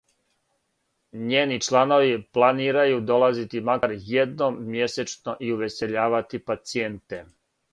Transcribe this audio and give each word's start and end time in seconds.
Њени 1.31 1.59
чланови 1.67 2.15
планирају 2.37 3.03
долазити 3.11 3.63
макар 3.69 3.95
једном 4.15 4.59
мјесечно 4.71 5.37
и 5.49 5.55
увесељавати 5.59 6.45
пацијенте. 6.49 7.23